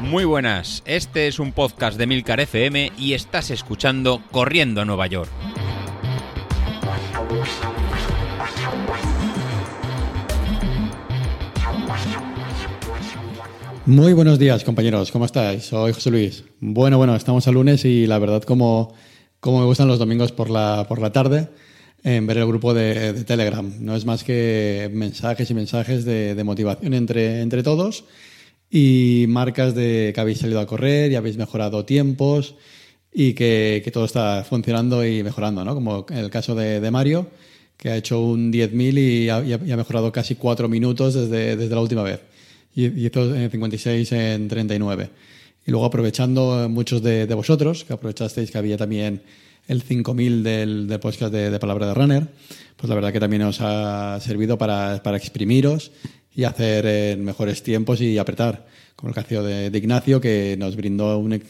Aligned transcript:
Muy 0.00 0.24
buenas, 0.24 0.82
este 0.86 1.26
es 1.26 1.38
un 1.38 1.52
podcast 1.52 1.98
de 1.98 2.06
Milcar 2.06 2.40
FM 2.40 2.92
y 2.96 3.14
estás 3.14 3.50
escuchando 3.50 4.22
Corriendo 4.30 4.80
a 4.80 4.84
Nueva 4.84 5.06
York. 5.08 5.30
Muy 13.86 14.14
buenos 14.14 14.38
días, 14.38 14.64
compañeros. 14.64 15.12
¿Cómo 15.12 15.26
estáis? 15.26 15.66
Soy 15.66 15.92
José 15.92 16.10
Luis. 16.10 16.44
Bueno, 16.58 16.98
bueno, 16.98 17.14
estamos 17.14 17.46
a 17.46 17.52
lunes 17.52 17.84
y 17.84 18.06
la 18.08 18.18
verdad, 18.18 18.42
como, 18.42 18.94
como 19.38 19.60
me 19.60 19.64
gustan 19.66 19.86
los 19.86 20.00
domingos 20.00 20.32
por 20.32 20.50
la, 20.50 20.86
por 20.88 21.00
la 21.00 21.12
tarde, 21.12 21.48
en 22.02 22.26
ver 22.26 22.38
el 22.38 22.46
grupo 22.46 22.74
de, 22.74 23.24
Telegram. 23.24 23.72
No 23.80 23.96
es 23.96 24.04
más 24.04 24.24
que 24.24 24.90
mensajes 24.92 25.50
y 25.50 25.54
mensajes 25.54 26.04
de, 26.04 26.40
motivación 26.44 26.94
entre, 26.94 27.40
entre 27.40 27.62
todos 27.62 28.04
y 28.70 29.26
marcas 29.28 29.74
de 29.74 30.12
que 30.14 30.20
habéis 30.20 30.38
salido 30.38 30.60
a 30.60 30.66
correr 30.66 31.12
y 31.12 31.14
habéis 31.14 31.36
mejorado 31.36 31.84
tiempos 31.84 32.56
y 33.12 33.34
que, 33.34 33.88
todo 33.92 34.04
está 34.04 34.44
funcionando 34.48 35.06
y 35.06 35.22
mejorando, 35.22 35.64
¿no? 35.64 35.74
Como 35.74 36.06
el 36.10 36.30
caso 36.30 36.54
de, 36.54 36.90
Mario, 36.90 37.28
que 37.76 37.90
ha 37.90 37.96
hecho 37.96 38.20
un 38.20 38.52
10.000 38.52 38.98
y, 38.98 39.28
ha, 39.28 39.42
y 39.42 39.72
ha 39.72 39.76
mejorado 39.76 40.12
casi 40.12 40.34
cuatro 40.34 40.68
minutos 40.68 41.14
desde, 41.14 41.56
desde 41.56 41.74
la 41.74 41.80
última 41.80 42.02
vez 42.02 42.20
y 42.76 43.06
hizo 43.06 43.34
en 43.34 43.50
56 43.50 44.12
en 44.12 44.48
39. 44.48 45.10
Y 45.66 45.70
luego 45.70 45.86
aprovechando 45.86 46.68
muchos 46.68 47.02
de, 47.02 47.26
de, 47.26 47.34
vosotros, 47.34 47.84
que 47.84 47.94
aprovechasteis 47.94 48.50
que 48.50 48.58
había 48.58 48.76
también 48.76 49.22
el 49.66 49.82
5000 49.82 50.42
del, 50.42 50.86
del 50.88 51.00
podcast 51.00 51.32
de, 51.32 51.50
de, 51.50 51.58
Palabra 51.58 51.86
de 51.86 51.94
Runner, 51.94 52.28
pues 52.76 52.88
la 52.88 52.94
verdad 52.94 53.12
que 53.12 53.20
también 53.20 53.42
os 53.42 53.60
ha 53.60 54.18
servido 54.20 54.58
para, 54.58 55.02
para 55.02 55.16
exprimiros 55.16 55.92
y 56.34 56.44
hacer 56.44 56.84
eh, 56.86 57.16
mejores 57.18 57.62
tiempos 57.62 58.00
y 58.00 58.18
apretar, 58.18 58.66
como 58.94 59.08
el 59.08 59.14
caso 59.14 59.42
de, 59.42 59.70
de 59.70 59.78
Ignacio, 59.78 60.20
que 60.20 60.56
nos 60.58 60.76
brindó 60.76 61.18
un, 61.18 61.42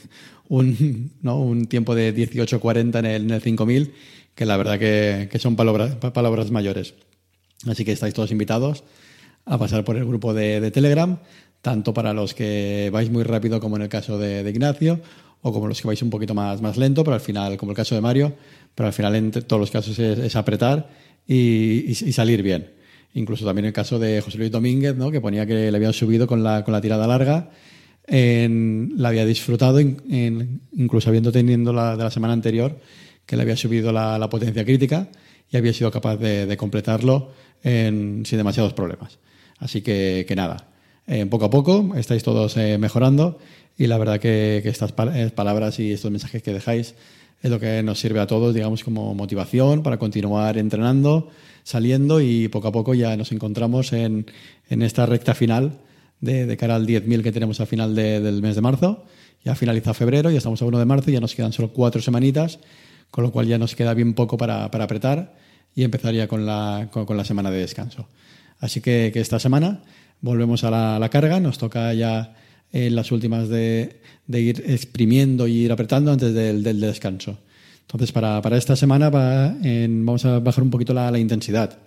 un, 0.48 1.10
¿no? 1.22 1.40
un 1.40 1.66
tiempo 1.66 1.94
de 1.94 2.14
18.40 2.14 2.98
en 3.00 3.06
el, 3.06 3.22
en 3.22 3.30
el 3.30 3.42
5000, 3.42 3.92
que 4.34 4.46
la 4.46 4.56
verdad 4.56 4.78
que, 4.78 5.28
que 5.30 5.38
son 5.38 5.56
palabras, 5.56 5.96
palabras 5.96 6.50
mayores. 6.50 6.94
Así 7.66 7.84
que 7.84 7.92
estáis 7.92 8.14
todos 8.14 8.30
invitados 8.30 8.84
a 9.44 9.58
pasar 9.58 9.84
por 9.84 9.96
el 9.96 10.04
grupo 10.04 10.34
de, 10.34 10.60
de, 10.60 10.70
Telegram, 10.70 11.18
tanto 11.62 11.94
para 11.94 12.12
los 12.12 12.34
que 12.34 12.90
vais 12.92 13.10
muy 13.10 13.22
rápido 13.22 13.60
como 13.60 13.76
en 13.76 13.82
el 13.82 13.88
caso 13.88 14.18
de, 14.18 14.42
de, 14.42 14.50
Ignacio, 14.50 15.00
o 15.46 15.52
como 15.52 15.68
los 15.68 15.80
que 15.80 15.86
vais 15.86 16.02
un 16.02 16.10
poquito 16.10 16.34
más, 16.34 16.60
más 16.60 16.76
lento, 16.76 17.04
pero 17.04 17.14
al 17.14 17.20
final, 17.20 17.56
como 17.56 17.70
el 17.70 17.76
caso 17.76 17.94
de 17.94 18.00
Mario, 18.00 18.34
pero 18.74 18.88
al 18.88 18.92
final 18.92 19.14
en 19.14 19.30
todos 19.30 19.60
los 19.60 19.70
casos 19.70 19.96
es, 19.96 20.34
apretar 20.34 20.90
y, 21.24 21.94
salir 21.94 22.42
bien. 22.42 22.72
Incluso 23.14 23.46
también 23.46 23.66
el 23.66 23.72
caso 23.72 24.00
de 24.00 24.20
José 24.20 24.38
Luis 24.38 24.50
Domínguez, 24.50 24.96
¿no? 24.96 25.12
que 25.12 25.20
ponía 25.20 25.46
que 25.46 25.70
le 25.70 25.76
habían 25.76 25.92
subido 25.92 26.26
con 26.26 26.42
la, 26.42 26.64
con 26.64 26.72
la 26.72 26.80
tirada 26.80 27.06
larga, 27.06 27.50
en, 28.08 28.94
la 28.96 29.10
había 29.10 29.24
disfrutado, 29.24 29.78
en, 29.78 30.02
en, 30.10 30.62
incluso 30.76 31.10
habiendo 31.10 31.30
tenido 31.30 31.72
la 31.72 31.96
de 31.96 32.02
la 32.02 32.10
semana 32.10 32.32
anterior, 32.32 32.80
que 33.24 33.36
le 33.36 33.42
había 33.42 33.56
subido 33.56 33.92
la, 33.92 34.28
potencia 34.28 34.64
crítica 34.64 35.08
y 35.48 35.56
había 35.56 35.72
sido 35.72 35.92
capaz 35.92 36.16
de, 36.16 36.46
de 36.46 36.56
completarlo 36.56 37.30
sin 37.62 38.24
demasiados 38.24 38.72
problemas. 38.72 39.20
Así 39.58 39.80
que, 39.80 40.24
que 40.26 40.34
nada, 40.34 40.70
eh, 41.06 41.24
poco 41.26 41.44
a 41.44 41.50
poco 41.50 41.94
estáis 41.96 42.24
todos 42.24 42.56
eh, 42.56 42.78
mejorando 42.78 43.38
y 43.78 43.86
la 43.86 43.96
verdad 43.98 44.18
que, 44.18 44.58
estas 44.64 44.92
eh, 45.14 45.30
palabras 45.34 45.78
y 45.78 45.92
estos 45.92 46.10
mensajes 46.10 46.42
que 46.42 46.52
dejáis 46.52 46.94
es 47.42 47.50
lo 47.50 47.60
que 47.60 47.82
nos 47.82 48.00
sirve 48.00 48.18
a 48.18 48.26
todos, 48.26 48.54
digamos, 48.54 48.82
como 48.82 49.14
motivación 49.14 49.82
para 49.82 49.98
continuar 49.98 50.58
entrenando, 50.58 51.30
saliendo 51.62 52.20
y 52.20 52.48
poco 52.48 52.68
a 52.68 52.72
poco 52.72 52.94
ya 52.94 53.16
nos 53.16 53.30
encontramos 53.30 53.92
en, 53.92 54.26
esta 54.68 55.06
recta 55.06 55.34
final 55.34 55.78
de, 56.20 56.56
cara 56.56 56.74
al 56.74 56.86
10.000 56.86 57.22
que 57.22 57.30
tenemos 57.30 57.60
al 57.60 57.66
final 57.66 57.94
de, 57.94 58.20
del 58.20 58.42
mes 58.42 58.54
de 58.56 58.62
marzo. 58.62 59.04
Ya 59.44 59.54
finaliza 59.54 59.94
febrero, 59.94 60.30
ya 60.30 60.38
estamos 60.38 60.60
a 60.60 60.64
1 60.64 60.78
de 60.78 60.84
marzo, 60.86 61.10
ya 61.10 61.20
nos 61.20 61.34
quedan 61.34 61.52
solo 61.52 61.72
cuatro 61.72 62.02
semanitas, 62.02 62.58
con 63.12 63.22
lo 63.22 63.30
cual 63.30 63.46
ya 63.46 63.58
nos 63.58 63.76
queda 63.76 63.94
bien 63.94 64.14
poco 64.14 64.36
para, 64.36 64.64
apretar 64.64 65.36
y 65.74 65.84
empezaría 65.84 66.26
con 66.26 66.46
la, 66.46 66.88
con, 66.90 67.16
la 67.16 67.24
semana 67.24 67.50
de 67.52 67.58
descanso. 67.58 68.08
Así 68.58 68.80
que 68.80 69.12
esta 69.14 69.38
semana 69.38 69.82
volvemos 70.20 70.64
a 70.64 70.98
la, 70.98 71.08
carga, 71.08 71.40
nos 71.40 71.58
toca 71.58 71.92
ya 71.94 72.34
en 72.72 72.94
las 72.96 73.12
últimas 73.12 73.48
de, 73.48 74.00
de, 74.26 74.40
ir 74.40 74.64
exprimiendo 74.66 75.46
y 75.46 75.52
ir 75.52 75.72
apretando 75.72 76.12
antes 76.12 76.34
del, 76.34 76.62
del 76.62 76.80
descanso. 76.80 77.38
Entonces, 77.86 78.10
para, 78.10 78.40
esta 78.56 78.74
semana 78.74 79.10
vamos 79.10 80.24
a 80.24 80.40
bajar 80.40 80.64
un 80.64 80.70
poquito 80.70 80.92
la, 80.92 81.16
intensidad. 81.18 81.78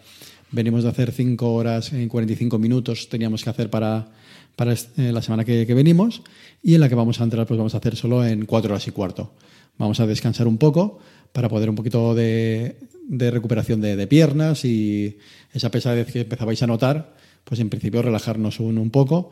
Venimos 0.49 0.83
de 0.83 0.89
hacer 0.89 1.11
5 1.11 1.53
horas 1.53 1.91
en 1.91 2.07
45 2.07 2.57
minutos, 2.57 3.09
teníamos 3.09 3.43
que 3.43 3.49
hacer 3.49 3.69
para, 3.69 4.07
eh, 4.57 5.11
la 5.11 5.21
semana 5.21 5.43
que, 5.43 5.67
que, 5.67 5.73
venimos, 5.73 6.21
y 6.63 6.75
en 6.75 6.81
la 6.81 6.89
que 6.89 6.95
vamos 6.95 7.19
a 7.19 7.25
entrar, 7.25 7.45
pues 7.45 7.57
vamos 7.57 7.75
a 7.75 7.79
hacer 7.79 7.97
solo 7.97 8.25
en 8.25 8.45
4 8.45 8.71
horas 8.71 8.87
y 8.87 8.91
cuarto. 8.91 9.33
Vamos 9.77 9.99
a 9.99 10.07
descansar 10.07 10.47
un 10.47 10.57
poco 10.57 10.99
para 11.33 11.49
poder 11.49 11.69
un 11.69 11.75
poquito 11.75 12.15
de, 12.15 12.77
de 13.09 13.31
recuperación 13.31 13.81
de, 13.81 13.97
de, 13.97 14.07
piernas 14.07 14.63
y 14.63 15.17
esa 15.53 15.69
pesadez 15.69 16.11
que 16.11 16.21
empezabais 16.21 16.63
a 16.63 16.67
notar, 16.67 17.13
pues 17.49 17.59
en 17.59 17.69
principio 17.69 18.03
relajarnos 18.03 18.59
un, 18.59 18.91
poco 18.91 19.31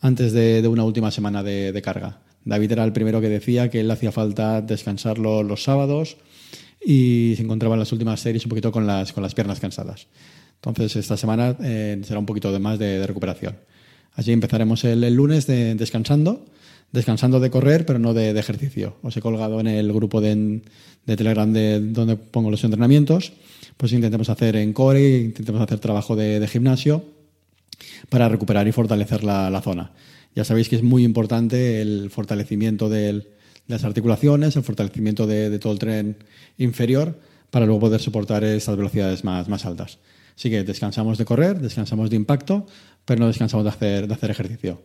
antes 0.00 0.32
de, 0.32 0.66
una 0.66 0.84
última 0.84 1.10
semana 1.10 1.42
de, 1.42 1.82
carga. 1.82 2.20
David 2.42 2.72
era 2.72 2.82
el 2.82 2.94
primero 2.94 3.20
que 3.20 3.28
decía 3.28 3.68
que 3.68 3.80
él 3.80 3.90
hacía 3.90 4.10
falta 4.10 4.62
descansar 4.62 5.18
los, 5.18 5.62
sábados 5.62 6.16
y 6.82 7.34
se 7.36 7.42
encontraba 7.42 7.74
en 7.74 7.80
las 7.80 7.92
últimas 7.92 8.20
series 8.20 8.46
un 8.46 8.48
poquito 8.48 8.72
con 8.72 8.86
las, 8.86 9.12
con 9.12 9.22
las 9.22 9.34
piernas 9.34 9.60
cansadas. 9.60 10.06
Entonces 10.54 10.96
esta 10.96 11.18
semana 11.18 11.56
eh, 11.62 12.00
será 12.04 12.18
un 12.18 12.24
poquito 12.24 12.50
de 12.50 12.58
más 12.58 12.78
de, 12.78 13.06
recuperación. 13.06 13.58
Así 14.14 14.32
empezaremos 14.32 14.82
el, 14.84 15.04
el 15.04 15.12
lunes 15.12 15.46
de, 15.46 15.74
descansando 15.74 16.46
descansando 16.90 17.38
de 17.38 17.50
correr, 17.50 17.84
pero 17.84 17.98
no 17.98 18.14
de, 18.14 18.30
ejercicio. 18.30 18.96
Os 19.02 19.14
he 19.14 19.20
colgado 19.20 19.60
en 19.60 19.66
el 19.66 19.92
grupo 19.92 20.22
de, 20.22 20.62
Telegram 21.04 21.52
de 21.52 21.80
donde 21.80 22.16
pongo 22.16 22.50
los 22.50 22.64
entrenamientos. 22.64 23.34
Pues 23.76 23.92
intentemos 23.92 24.30
hacer 24.30 24.56
en 24.56 24.72
core, 24.72 25.18
intentemos 25.18 25.60
hacer 25.60 25.80
trabajo 25.80 26.16
de 26.16 26.48
gimnasio 26.48 27.17
para 28.08 28.28
recuperar 28.28 28.66
y 28.68 28.72
fortalecer 28.72 29.24
la, 29.24 29.50
la, 29.50 29.60
zona. 29.60 29.92
Ya 30.34 30.44
sabéis 30.44 30.68
que 30.68 30.76
es 30.76 30.82
muy 30.82 31.04
importante 31.04 31.80
el 31.80 32.10
fortalecimiento 32.10 32.88
de 32.88 33.26
las 33.68 33.84
articulaciones, 33.84 34.56
el 34.56 34.64
fortalecimiento 34.64 35.26
de, 35.26 35.56
todo 35.58 35.72
el 35.72 35.78
tren 35.78 36.16
inferior 36.56 37.18
para 37.50 37.66
luego 37.66 37.80
poder 37.80 38.00
soportar 38.00 38.42
esas 38.42 38.76
velocidades 38.76 39.24
más, 39.24 39.48
más 39.48 39.64
altas. 39.64 39.98
Así 40.36 40.50
que 40.50 40.64
descansamos 40.64 41.18
de 41.18 41.24
correr, 41.24 41.60
descansamos 41.60 42.10
de 42.10 42.16
impacto, 42.16 42.66
pero 43.04 43.20
no 43.20 43.26
descansamos 43.26 43.64
de 43.64 43.70
hacer, 43.70 44.08
de 44.08 44.14
hacer 44.14 44.30
ejercicio. 44.30 44.82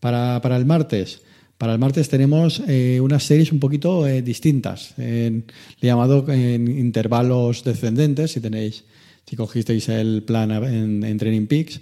Para, 0.00 0.40
para 0.40 0.56
el 0.56 0.66
martes, 0.66 1.22
para 1.58 1.72
el 1.72 1.78
martes 1.78 2.08
tenemos 2.08 2.62
eh, 2.66 3.00
unas 3.00 3.22
series 3.24 3.52
un 3.52 3.60
poquito 3.60 4.06
eh, 4.06 4.22
distintas, 4.22 4.94
en, 4.98 5.44
llamado 5.80 6.24
en 6.28 6.68
intervalos 6.68 7.64
descendentes, 7.64 8.32
si 8.32 8.40
tenéis, 8.40 8.84
si 9.26 9.36
cogisteis 9.36 9.88
el 9.88 10.22
plan 10.24 10.50
en 10.50 11.18
Training 11.18 11.46
Peaks, 11.46 11.80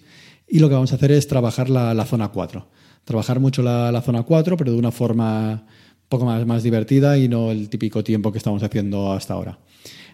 y 0.51 0.59
lo 0.59 0.69
que 0.69 0.75
vamos 0.75 0.93
a 0.93 0.97
hacer 0.97 1.13
es 1.13 1.29
trabajar 1.29 1.71
la, 1.71 2.05
zona 2.05 2.29
4. 2.29 2.67
Trabajar 3.05 3.41
mucho 3.41 3.63
la, 3.63 4.03
zona 4.05 4.25
4, 4.25 4.57
pero 4.57 4.73
de 4.73 4.79
una 4.79 4.91
forma 4.91 5.53
un 5.53 6.09
poco 6.09 6.25
más, 6.25 6.63
divertida 6.63 7.17
y 7.19 7.29
no 7.29 7.51
el 7.51 7.69
típico 7.69 8.03
tiempo 8.03 8.33
que 8.33 8.39
estamos 8.39 8.63
haciendo 8.63 9.13
hasta 9.13 9.35
ahora. 9.35 9.59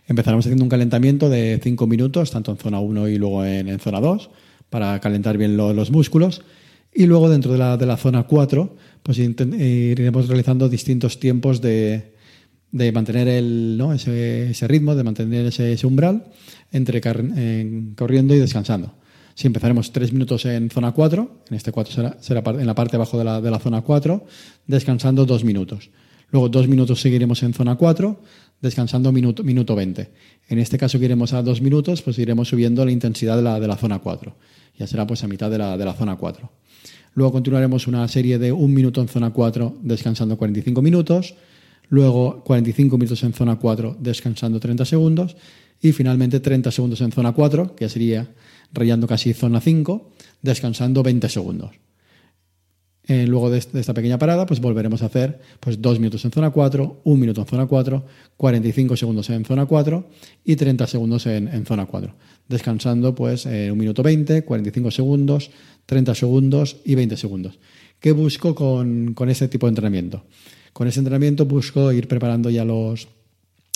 Empezaremos 0.06 0.44
haciendo 0.44 0.62
un 0.62 0.68
calentamiento 0.68 1.28
de 1.28 1.58
5 1.62 1.86
minutos, 1.86 2.30
tanto 2.30 2.52
en 2.52 2.58
zona 2.58 2.80
1 2.80 3.08
y 3.08 3.18
luego 3.18 3.44
en, 3.44 3.78
zona 3.80 4.00
2, 4.00 4.30
para 4.68 5.00
calentar 5.00 5.38
bien 5.38 5.56
lo, 5.56 5.72
los 5.72 5.90
músculos. 5.90 6.42
Y 6.94 7.06
luego 7.06 7.28
dentro 7.28 7.52
de 7.52 7.58
la, 7.58 7.76
de 7.76 7.86
la 7.86 7.96
zona 7.96 8.24
4, 8.24 8.76
pues 9.02 9.18
iremos 9.18 10.28
realizando 10.28 10.68
distintos 10.68 11.18
tiempos 11.18 11.60
de, 11.60 12.14
de 12.72 12.92
mantener 12.92 13.28
el, 13.28 13.76
¿no? 13.78 13.92
ese, 13.92 14.50
ese, 14.50 14.68
ritmo, 14.68 14.94
de 14.94 15.04
mantener 15.04 15.46
ese, 15.46 15.86
umbral 15.86 16.24
entre 16.72 17.00
en, 17.04 17.94
corriendo 17.96 18.34
y 18.34 18.38
descansando. 18.38 18.94
Si 19.36 19.46
empezaremos 19.46 19.92
3 19.92 20.14
minutos 20.14 20.46
en 20.46 20.70
zona 20.70 20.92
4, 20.92 21.42
en 21.50 21.56
este 21.56 21.70
4 21.70 21.94
será, 21.94 22.16
será 22.20 22.42
en 22.58 22.66
la 22.66 22.74
parte 22.74 22.92
de 22.92 22.96
abajo 22.96 23.18
de 23.18 23.24
la, 23.24 23.42
de 23.42 23.50
la 23.50 23.58
zona 23.58 23.82
4, 23.82 24.24
descansando 24.66 25.26
2 25.26 25.44
minutos. 25.44 25.90
Luego 26.30 26.48
2 26.48 26.68
minutos 26.68 27.02
seguiremos 27.02 27.42
en 27.42 27.52
zona 27.52 27.76
4, 27.76 28.18
descansando 28.62 29.12
minuto, 29.12 29.44
minuto 29.44 29.76
20. 29.76 30.10
En 30.48 30.58
este 30.58 30.78
caso 30.78 30.98
que 30.98 31.04
iremos 31.04 31.34
a 31.34 31.42
2 31.42 31.60
minutos, 31.60 32.00
pues 32.00 32.18
iremos 32.18 32.48
subiendo 32.48 32.82
la 32.82 32.90
intensidad 32.90 33.36
de 33.36 33.42
la, 33.42 33.60
de 33.60 33.68
la 33.68 33.76
zona 33.76 33.98
4. 33.98 34.34
Ya 34.78 34.86
será 34.86 35.06
pues 35.06 35.22
a 35.22 35.28
mitad 35.28 35.50
de 35.50 35.58
la, 35.58 35.76
de 35.76 35.84
la 35.84 35.92
zona 35.92 36.16
4. 36.16 36.50
Luego 37.12 37.32
continuaremos 37.32 37.86
una 37.86 38.08
serie 38.08 38.38
de 38.38 38.52
un 38.52 38.72
minuto 38.72 39.02
en 39.02 39.08
zona 39.08 39.34
4, 39.34 39.80
descansando 39.82 40.38
45 40.38 40.80
minutos. 40.80 41.34
Luego 41.90 42.42
45 42.42 42.96
minutos 42.96 43.22
en 43.22 43.34
zona 43.34 43.56
4, 43.56 43.98
descansando 44.00 44.60
30 44.60 44.86
segundos. 44.86 45.36
Y 45.82 45.92
finalmente 45.92 46.40
30 46.40 46.70
segundos 46.70 47.02
en 47.02 47.12
zona 47.12 47.32
4, 47.32 47.76
que 47.76 47.86
sería 47.90 48.28
rayando 48.72 49.06
casi 49.06 49.32
zona 49.32 49.60
5, 49.60 50.10
descansando 50.42 51.02
20 51.02 51.28
segundos. 51.28 51.70
Eh, 53.08 53.24
luego 53.26 53.50
de, 53.50 53.58
esta 53.58 53.94
pequeña 53.94 54.18
parada, 54.18 54.46
pues 54.46 54.60
volveremos 54.60 55.02
a 55.02 55.06
hacer 55.06 55.40
pues, 55.60 55.80
dos 55.80 56.00
minutos 56.00 56.24
en 56.24 56.32
zona 56.32 56.50
4, 56.50 57.02
un 57.04 57.20
minuto 57.20 57.42
en 57.42 57.46
zona 57.46 57.66
4, 57.66 58.04
45 58.36 58.96
segundos 58.96 59.30
en 59.30 59.44
zona 59.44 59.66
4 59.66 60.06
y 60.44 60.56
30 60.56 60.86
segundos 60.88 61.26
en, 61.26 61.64
zona 61.66 61.86
4. 61.86 62.14
Descansando 62.48 63.14
pues 63.14 63.46
eh, 63.46 63.70
un 63.70 63.78
minuto 63.78 64.02
20, 64.02 64.42
45 64.42 64.90
segundos, 64.90 65.50
30 65.86 66.14
segundos 66.16 66.78
y 66.84 66.96
20 66.96 67.16
segundos. 67.16 67.60
¿Qué 68.00 68.10
busco 68.10 68.56
con, 68.56 69.14
ese 69.28 69.46
tipo 69.46 69.66
de 69.66 69.70
entrenamiento? 69.70 70.24
Con 70.72 70.88
ese 70.88 70.98
entrenamiento 70.98 71.46
busco 71.46 71.92
ir 71.92 72.08
preparando 72.08 72.50
ya 72.50 72.64
los, 72.64 73.08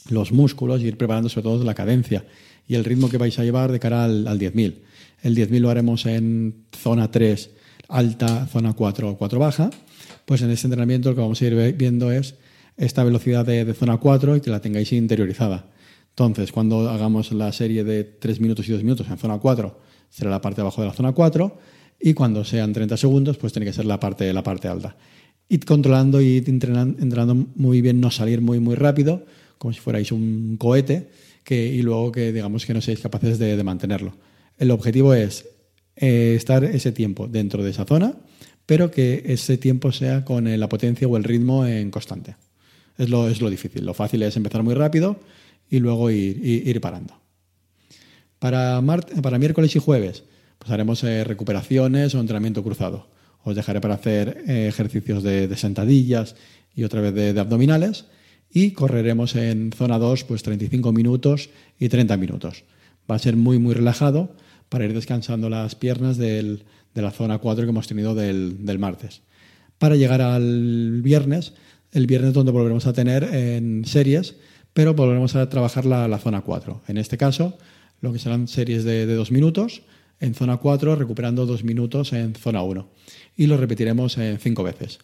los 0.08 0.32
músculos 0.32 0.80
y 0.80 0.86
ir 0.86 0.96
preparando 0.96 1.28
sobre 1.28 1.44
todo 1.44 1.64
la 1.64 1.74
cadencia 1.74 2.24
y 2.66 2.74
el 2.74 2.84
ritmo 2.84 3.08
que 3.08 3.18
vais 3.18 3.38
a 3.38 3.44
llevar 3.44 3.72
de 3.72 3.80
cara 3.80 4.04
al, 4.04 4.26
al 4.26 4.38
10.000. 4.38 4.74
El 5.22 5.36
10.000 5.36 5.58
lo 5.60 5.70
haremos 5.70 6.06
en 6.06 6.64
zona 6.72 7.10
3 7.10 7.50
alta, 7.90 8.46
zona 8.46 8.72
4 8.72 9.10
o 9.10 9.16
4 9.16 9.38
baja, 9.38 9.70
pues 10.24 10.42
en 10.42 10.50
este 10.50 10.66
entrenamiento 10.66 11.10
lo 11.10 11.16
que 11.16 11.20
vamos 11.20 11.42
a 11.42 11.46
ir 11.46 11.74
viendo 11.76 12.10
es 12.10 12.36
esta 12.76 13.04
velocidad 13.04 13.44
de, 13.44 13.74
zona 13.74 13.98
4 13.98 14.36
y 14.36 14.40
que 14.40 14.50
la 14.50 14.60
tengáis 14.60 14.92
interiorizada. 14.92 15.66
Entonces, 16.10 16.52
cuando 16.52 16.88
hagamos 16.88 17.32
la 17.32 17.52
serie 17.52 17.84
de 17.84 18.04
3 18.04 18.40
minutos 18.40 18.68
y 18.68 18.72
2 18.72 18.82
minutos 18.82 19.08
en 19.08 19.18
zona 19.18 19.38
4, 19.38 19.80
será 20.08 20.30
la 20.30 20.40
parte 20.40 20.56
de 20.56 20.62
abajo 20.62 20.80
de 20.80 20.88
la 20.88 20.94
zona 20.94 21.12
4, 21.12 21.58
y 22.00 22.14
cuando 22.14 22.44
sean 22.44 22.72
30 22.72 22.96
segundos, 22.96 23.36
pues 23.36 23.52
tiene 23.52 23.66
que 23.66 23.72
ser 23.72 23.84
la 23.84 24.00
parte, 24.00 24.32
la 24.32 24.42
parte 24.42 24.68
alta. 24.68 24.96
Ir 25.48 25.64
controlando 25.64 26.20
y 26.20 26.38
entrenando, 26.38 27.02
entrenando 27.02 27.34
muy 27.56 27.80
bien, 27.80 28.00
no 28.00 28.10
salir 28.10 28.40
muy, 28.40 28.60
muy 28.60 28.76
rápido, 28.76 29.24
como 29.60 29.74
si 29.74 29.80
fuerais 29.80 30.10
un 30.10 30.56
cohete, 30.58 31.08
y 31.56 31.82
luego 31.82 32.12
que 32.12 32.32
digamos 32.32 32.64
que 32.64 32.74
no 32.74 32.80
seáis 32.80 33.00
capaces 33.00 33.38
de, 33.38 33.62
mantenerlo. 33.62 34.14
El 34.58 34.70
objetivo 34.70 35.14
es 35.14 35.46
eh, 35.96 36.34
estar 36.36 36.64
ese 36.64 36.92
tiempo 36.92 37.26
dentro 37.26 37.64
de 37.64 37.70
esa 37.70 37.84
zona, 37.84 38.14
pero 38.66 38.90
que 38.90 39.22
ese 39.26 39.58
tiempo 39.58 39.90
sea 39.90 40.24
con 40.24 40.58
la 40.58 40.68
potencia 40.68 41.08
o 41.08 41.16
el 41.16 41.24
ritmo 41.24 41.66
en 41.66 41.90
constante. 41.90 42.36
Es 42.96 43.08
lo, 43.08 43.28
es 43.28 43.40
lo 43.40 43.50
difícil. 43.50 43.84
Lo 43.84 43.94
fácil 43.94 44.22
es 44.22 44.36
empezar 44.36 44.62
muy 44.62 44.74
rápido 44.74 45.18
y 45.68 45.80
luego 45.80 46.10
ir, 46.10 46.44
ir, 46.44 46.80
parando. 46.80 47.14
Para, 48.38 48.80
para 49.22 49.38
miércoles 49.38 49.74
y 49.74 49.78
jueves, 49.80 50.22
pues 50.58 50.70
haremos 50.70 51.02
eh, 51.02 51.24
recuperaciones 51.24 52.14
o 52.14 52.20
entrenamiento 52.20 52.62
cruzado. 52.62 53.08
Os 53.42 53.56
dejaré 53.56 53.80
para 53.80 53.94
hacer 53.94 54.44
eh, 54.46 54.68
ejercicios 54.68 55.22
de, 55.22 55.54
sentadillas 55.56 56.36
y 56.74 56.84
otra 56.84 57.00
vez 57.00 57.14
de, 57.14 57.40
abdominales. 57.40 58.04
Y 58.52 58.72
correremos 58.72 59.36
en 59.36 59.72
zona 59.72 59.98
2, 59.98 60.24
pues 60.24 60.42
35 60.42 60.92
minutos 60.92 61.50
y 61.78 61.88
30 61.88 62.16
minutos. 62.16 62.64
Va 63.10 63.14
a 63.14 63.18
ser 63.18 63.36
muy, 63.36 63.58
muy 63.58 63.74
relajado 63.74 64.34
para 64.68 64.84
ir 64.84 64.94
descansando 64.94 65.50
las 65.50 65.74
piernas 65.74 66.16
de 66.16 66.62
la 66.94 67.10
zona 67.10 67.38
4 67.38 67.64
que 67.64 67.70
hemos 67.70 67.86
tenido 67.86 68.14
del, 68.14 68.78
martes. 68.78 69.22
Para 69.78 69.96
llegar 69.96 70.20
al 70.20 71.02
viernes, 71.02 71.52
el 71.92 72.06
viernes 72.06 72.32
donde 72.32 72.52
volveremos 72.52 72.86
a 72.86 72.92
tener 72.92 73.24
en 73.24 73.84
series, 73.84 74.36
pero 74.72 74.94
volveremos 74.94 75.34
a 75.34 75.48
trabajar 75.48 75.86
la, 75.86 76.18
zona 76.18 76.42
4. 76.42 76.82
En 76.88 76.98
este 76.98 77.18
caso, 77.18 77.58
lo 78.00 78.12
que 78.12 78.18
serán 78.18 78.48
series 78.48 78.84
de, 78.84 79.06
dos 79.06 79.32
minutos 79.32 79.82
en 80.20 80.34
zona 80.34 80.58
4, 80.58 80.96
recuperando 80.96 81.46
dos 81.46 81.64
minutos 81.64 82.12
en 82.12 82.34
zona 82.34 82.62
1. 82.62 82.88
Y 83.36 83.46
lo 83.46 83.56
repetiremos 83.56 84.18
en 84.18 84.38
cinco 84.38 84.62
veces. 84.62 84.98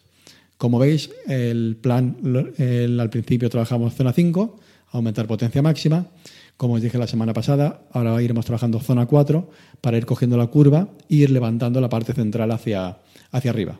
Como 0.57 0.79
veis, 0.79 1.11
el 1.27 1.77
plan, 1.79 2.17
al 2.57 3.09
principio 3.09 3.49
trabajamos 3.49 3.93
zona 3.93 4.11
5, 4.13 4.59
aumentar 4.91 5.27
potencia 5.27 5.61
máxima, 5.61 6.07
como 6.57 6.73
os 6.73 6.81
dije 6.81 6.97
la 6.97 7.05
semana 7.05 7.33
pasada, 7.33 7.81
ahora 7.91 8.19
iremos 8.21 8.45
trabajando 8.45 8.79
zona 8.79 9.05
4 9.05 9.49
para 9.81 9.97
ir 9.97 10.05
cogiendo 10.07 10.37
la 10.37 10.47
curva 10.47 10.89
e 11.07 11.15
ir 11.15 11.29
levantando 11.29 11.79
la 11.79 11.89
parte 11.89 12.13
central 12.13 12.51
hacia, 12.51 12.97
hacia 13.31 13.51
arriba. 13.51 13.79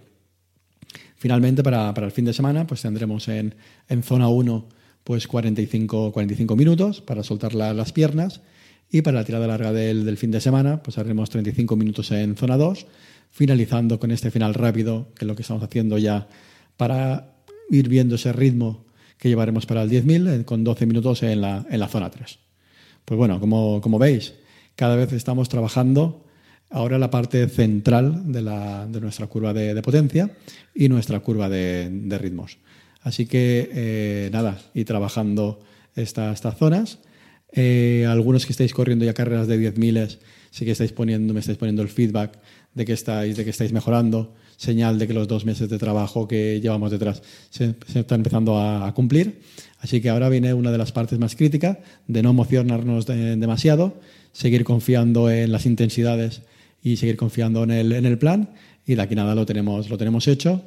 Finalmente, 1.15 1.63
para, 1.63 1.89
el 1.89 2.12
fin 2.12 2.25
de 2.25 2.33
semana, 2.33 2.68
pues 2.68 2.83
tendremos 2.83 3.27
en, 3.27 3.56
zona 4.03 4.30
1 4.30 4.69
pues 5.03 5.27
45, 5.27 6.12
45 6.12 6.56
minutos 6.56 7.01
para 7.01 7.23
soltar 7.23 7.56
las 7.56 7.91
piernas 7.94 8.41
y 8.91 9.01
para 9.01 9.19
la 9.19 9.23
tirada 9.23 9.47
larga 9.47 9.71
del, 9.71 10.18
fin 10.18 10.31
de 10.31 10.41
semana, 10.41 10.83
pues 10.83 10.97
haremos 10.97 11.30
35 11.30 11.75
minutos 11.75 12.12
en 12.12 12.35
zona 12.35 12.57
2, 12.57 12.85
finalizando 13.31 14.00
con 14.00 14.12
este 14.12 14.30
final 14.30 14.53
rápido, 14.53 15.12
que 15.15 15.25
es 15.25 15.27
lo 15.27 15.35
que 15.35 15.41
estamos 15.41 15.63
haciendo 15.63 15.97
ya 15.97 16.27
para 16.77 17.33
ir 17.69 17.89
viendo 17.89 18.15
ese 18.15 18.31
ritmo 18.31 18.85
que 19.18 19.29
llevaremos 19.29 19.65
para 19.65 19.83
el 19.83 19.89
10.000 19.89 20.41
eh, 20.41 20.45
con 20.45 20.63
12 20.63 20.85
minutos 20.85 21.24
en 21.24 21.41
la, 21.41 21.65
en 21.69 21.79
la 21.79 21.88
zona 21.88 22.09
3. 22.09 22.39
Pues 23.03 23.18
bueno, 23.18 23.39
como, 23.39 23.81
como 23.81 24.00
veis, 24.00 24.33
cada 24.75 24.95
vez 24.95 25.12
estamos 25.13 25.50
trabajando 25.50 26.24
ahora 26.69 26.97
la 26.97 27.09
parte 27.09 27.47
central 27.47 28.31
de, 28.31 28.41
la, 28.41 28.85
de 28.85 29.01
nuestra 29.01 29.27
curva 29.27 29.53
de, 29.53 29.81
potencia 29.81 30.31
y 30.75 30.89
nuestra 30.89 31.19
curva 31.19 31.50
de, 31.50 32.18
ritmos. 32.19 32.57
Así 33.01 33.25
que 33.25 33.69
eh, 33.73 34.30
nada, 34.31 34.59
y 34.73 34.83
trabajando 34.83 35.62
estas 35.95 36.57
zonas. 36.57 37.00
Eh, 37.53 38.06
algunos 38.07 38.45
que 38.45 38.51
estáis 38.51 38.73
corriendo 38.73 39.06
ya 39.06 39.13
carreras 39.13 39.47
de 39.47 39.73
10.000 39.73 40.18
sí 40.51 40.65
que 40.65 40.71
estáis 40.71 40.91
poniendo, 40.91 41.33
me 41.33 41.39
estáis 41.39 41.57
poniendo 41.57 41.81
el 41.81 41.88
feedback 41.88 42.38
de 42.77 42.85
que 42.85 42.94
estáis, 42.94 43.35
de 43.35 43.44
que 43.44 43.50
estáis 43.50 43.74
mejorando, 43.74 44.35
señal 44.56 45.00
de 45.00 45.07
que 45.07 45.13
los 45.13 45.27
dos 45.27 45.45
meses 45.45 45.68
de 45.68 45.79
trabajo 45.79 46.27
que 46.27 46.62
llevamos 46.62 46.91
detrás 46.91 47.24
se, 47.50 47.74
están 47.95 48.19
empezando 48.19 48.59
a, 48.59 48.94
cumplir. 48.94 49.41
Así 49.79 50.00
que 50.00 50.09
ahora 50.09 50.29
viene 50.29 50.53
una 50.53 50.71
de 50.71 50.77
las 50.77 50.91
partes 50.91 51.18
más 51.18 51.35
críticas, 51.35 51.79
de 52.07 52.21
no 52.21 52.29
emocionarnos 52.29 53.07
demasiado, 53.07 54.00
seguir 54.31 54.63
confiando 54.63 55.31
en 55.31 55.51
las 55.51 55.65
intensidades 55.65 56.44
y 56.83 56.97
seguir 56.97 57.18
confiando 57.18 57.63
en 57.63 57.71
el, 57.71 57.91
en 57.94 58.06
el 58.06 58.19
plan. 58.19 58.51
Y 58.85 58.94
de 58.94 59.01
aquí 59.01 59.15
nada 59.15 59.33
lo 59.33 59.47
tenemos, 59.47 59.89
lo 59.89 59.97
tenemos 59.97 60.27
hecho 60.27 60.62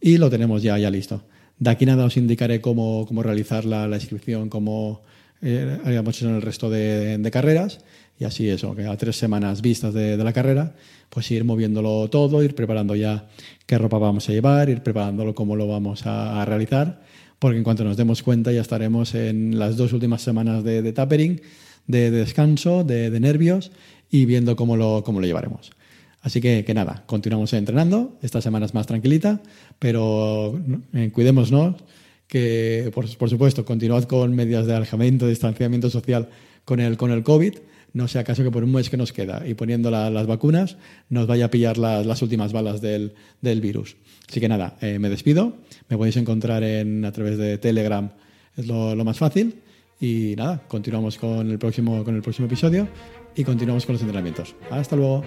y 0.00 0.18
lo 0.18 0.30
tenemos 0.30 0.60
ya, 0.60 0.76
ya 0.76 0.90
listo. 0.90 1.22
De 1.56 1.70
aquí 1.70 1.86
nada 1.86 2.04
os 2.04 2.16
indicaré 2.16 2.60
cómo, 2.60 3.06
cómo 3.06 3.22
realizar 3.22 3.64
la 3.64 3.94
inscripción, 3.94 4.48
cómo 4.48 5.02
eh, 5.44 5.78
haríamos 5.84 6.20
en 6.22 6.34
el 6.34 6.42
resto 6.42 6.70
de, 6.70 7.18
de 7.18 7.30
carreras 7.30 7.80
y 8.18 8.24
así 8.24 8.48
eso, 8.48 8.74
que 8.74 8.86
a 8.86 8.96
tres 8.96 9.16
semanas 9.16 9.60
vistas 9.60 9.92
de, 9.92 10.16
la 10.16 10.32
carrera, 10.32 10.74
pues 11.10 11.30
ir 11.30 11.44
moviéndolo 11.44 12.08
todo, 12.08 12.42
ir 12.42 12.54
preparando 12.54 12.94
ya 12.94 13.28
qué 13.66 13.76
ropa 13.76 13.98
vamos 13.98 14.28
a 14.28 14.32
llevar, 14.32 14.68
ir 14.68 14.82
preparándolo 14.82 15.34
cómo 15.34 15.56
lo 15.56 15.66
vamos 15.66 16.06
a, 16.06 16.44
realizar, 16.44 17.02
porque 17.38 17.58
en 17.58 17.64
cuanto 17.64 17.82
nos 17.82 17.96
demos 17.96 18.22
cuenta 18.22 18.52
ya 18.52 18.60
estaremos 18.60 19.14
en 19.14 19.58
las 19.58 19.76
dos 19.76 19.92
últimas 19.92 20.22
semanas 20.22 20.62
de, 20.62 20.82
de 20.82 20.92
tapering, 20.92 21.40
de, 21.86 22.10
descanso, 22.10 22.84
de, 22.84 23.10
nervios 23.18 23.72
y 24.10 24.26
viendo 24.26 24.54
cómo 24.54 24.76
lo, 24.76 25.02
cómo 25.04 25.20
lo 25.20 25.26
llevaremos. 25.26 25.72
Así 26.22 26.40
que, 26.40 26.64
que 26.64 26.72
nada, 26.72 27.02
continuamos 27.06 27.52
entrenando, 27.52 28.16
esta 28.22 28.40
semana 28.40 28.64
es 28.64 28.74
más 28.74 28.86
tranquilita, 28.86 29.42
pero 29.78 30.58
eh, 30.94 31.10
cuidémonos, 31.12 31.74
que 32.28 32.90
por, 32.94 33.08
supuesto 33.08 33.64
continuad 33.64 34.04
con 34.04 34.34
medidas 34.34 34.66
de 34.66 34.74
alejamiento, 34.74 35.26
distanciamiento 35.26 35.90
social 35.90 36.28
con 36.64 36.80
el, 36.80 36.96
con 36.96 37.10
el 37.10 37.22
COVID, 37.22 37.54
no 37.92 38.08
sea 38.08 38.22
acaso 38.22 38.42
que 38.42 38.50
por 38.50 38.64
un 38.64 38.72
mes 38.72 38.90
que 38.90 38.96
nos 38.96 39.12
queda 39.12 39.46
y 39.46 39.54
poniendo 39.54 39.90
las 39.90 40.26
vacunas 40.26 40.76
nos 41.08 41.26
vaya 41.26 41.46
a 41.46 41.50
pillar 41.50 41.78
las 41.78 42.22
últimas 42.22 42.52
balas 42.52 42.80
del, 42.80 43.14
virus. 43.40 43.96
Así 44.28 44.40
que 44.40 44.48
nada, 44.48 44.76
eh, 44.80 44.98
me 44.98 45.08
despido. 45.08 45.58
Me 45.88 45.96
podéis 45.96 46.16
encontrar 46.16 46.64
en, 46.64 47.04
a 47.04 47.12
través 47.12 47.38
de 47.38 47.56
Telegram, 47.58 48.10
es 48.56 48.66
lo, 48.66 48.96
lo, 48.96 49.04
más 49.04 49.18
fácil. 49.18 49.62
Y 50.00 50.34
nada, 50.36 50.64
continuamos 50.66 51.18
con 51.18 51.48
el, 51.48 51.58
próximo, 51.58 52.02
con 52.02 52.16
el 52.16 52.22
próximo 52.22 52.46
episodio 52.46 52.88
y 53.36 53.44
continuamos 53.44 53.86
con 53.86 53.94
los 53.94 54.02
entrenamientos. 54.02 54.56
Hasta 54.70 54.96
luego. 54.96 55.22